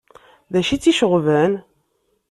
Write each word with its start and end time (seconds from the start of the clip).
D 0.51 0.53
acu 0.59 0.71
i 0.73 0.77
tt-iceɣben? 0.77 1.53